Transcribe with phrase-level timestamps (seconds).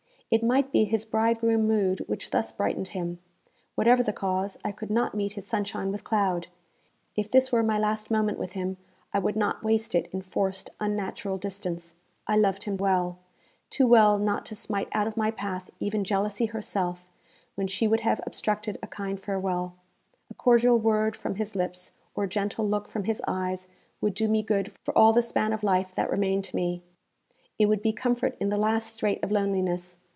[0.33, 3.19] It might be his bridegroom mood which thus brightened him.
[3.75, 6.47] Whatever the cause, I could not meet his sunshine with cloud.
[7.17, 8.77] If this were my last moment with him,
[9.13, 11.95] I would not waste it in forced, unnatural distance.
[12.27, 13.19] I loved him well
[13.69, 17.05] too well not to smite out of my path even Jealousy herself,
[17.55, 19.75] when she would have obstructed a kind farewell.
[20.29, 23.67] A cordial word from his lips, or a gentle look from his eyes,
[23.99, 26.81] would do me good for all the span of life that remained to me.
[27.59, 29.97] It would be comfort in the last strait of loneliness.